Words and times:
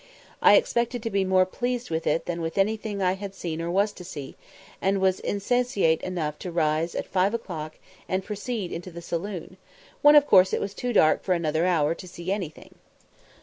I 0.41 0.55
expected 0.55 1.03
to 1.03 1.11
be 1.11 1.23
more 1.23 1.45
pleased 1.45 1.91
with 1.91 2.07
it 2.07 2.25
than 2.25 2.41
with 2.41 2.57
anything 2.57 3.03
I 3.03 3.11
had 3.13 3.35
seen 3.35 3.61
or 3.61 3.69
was 3.69 3.91
to 3.93 4.03
see, 4.03 4.35
and 4.81 4.99
was 4.99 5.19
insensate 5.19 6.01
enough 6.01 6.39
to 6.39 6.51
rise 6.51 6.95
at 6.95 7.05
five 7.05 7.35
o'clock 7.35 7.77
and 8.09 8.25
proceed 8.25 8.71
into 8.71 8.89
the 8.89 9.03
saloon, 9.03 9.57
when 10.01 10.15
of 10.15 10.25
course 10.25 10.53
it 10.53 10.59
was 10.59 10.73
too 10.73 10.91
dark 10.91 11.21
for 11.21 11.33
another 11.35 11.67
hour 11.67 11.93
to 11.93 12.07
see 12.07 12.31
anything. 12.31 12.73